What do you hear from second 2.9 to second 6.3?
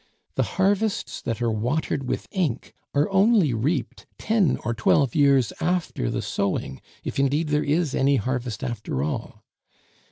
are only reaped ten or twelve years after the